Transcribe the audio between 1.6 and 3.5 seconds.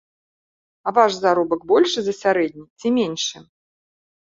большы за сярэдні ці меншы?